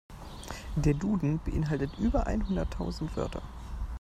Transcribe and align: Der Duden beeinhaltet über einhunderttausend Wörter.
Der 0.77 0.95
Duden 0.95 1.39
beeinhaltet 1.45 1.91
über 1.99 2.25
einhunderttausend 2.25 3.15
Wörter. 3.15 3.43